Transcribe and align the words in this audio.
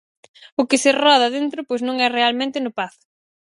O 0.61 0.63
que 0.69 0.81
se 0.83 0.91
roda 1.03 1.33
dentro 1.37 1.59
pois 1.69 1.81
non 1.87 1.95
é 2.05 2.07
realmente 2.17 2.57
no 2.65 2.75
pazo. 2.79 3.03